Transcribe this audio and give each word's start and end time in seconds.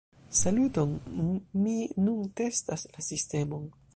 Saluton, 0.37 0.95
mi 1.65 1.75
nun 2.07 2.25
testas 2.41 2.89
la 2.95 3.07
sistemon. 3.13 3.71